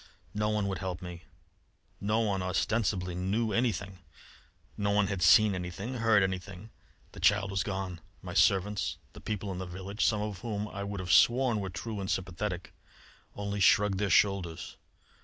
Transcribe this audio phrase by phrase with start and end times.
[0.33, 1.25] No one would help me.
[1.99, 3.99] No one ostensibly knew anything;
[4.75, 6.71] no one had seen anything, heard anything.
[7.11, 8.01] The child was gone!
[8.23, 11.69] My servants, the people in the village some of whom I could have sworn were
[11.69, 12.73] true and sympathetic
[13.35, 14.75] only shrugged their shoulders.